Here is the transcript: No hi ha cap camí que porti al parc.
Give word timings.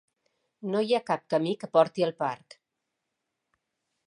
No 0.75 0.81
hi 0.87 0.95
ha 0.97 1.01
cap 1.11 1.27
camí 1.33 1.53
que 1.65 1.71
porti 1.77 2.09
al 2.09 2.15
parc. 2.25 2.61